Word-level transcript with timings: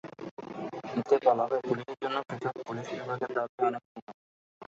এতে 0.93 1.15
বলা 1.25 1.43
হয়, 1.43 1.61
পুলিশের 1.61 1.97
জন্য 2.01 2.17
পৃথক 2.27 2.55
পুলিশ 2.67 2.85
বিভাগের 2.93 3.31
দাবি 3.37 3.55
অনেক 3.61 3.83
দিনের। 3.85 4.15